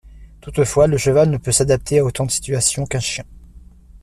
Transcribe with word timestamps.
Toutefois, 0.41 0.87
le 0.87 0.97
cheval 0.97 1.29
ne 1.29 1.37
peut 1.37 1.51
s'adapter 1.51 1.99
à 1.99 2.03
autant 2.03 2.25
de 2.25 2.31
situations 2.31 2.87
qu'un 2.87 2.99
chien. 2.99 3.23